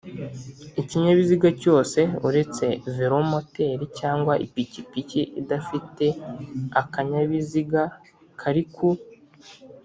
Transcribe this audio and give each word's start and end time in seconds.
Ikinyabiziga 0.81 1.49
cyose 1.61 1.99
uretse 2.27 2.65
velomoteri 2.95 3.85
cyangwa 3.99 4.33
ipikipiki 4.45 5.21
idafite 5.41 6.05
akanyabiziga 6.81 7.81
kari 8.39 8.63
ku 8.73 8.89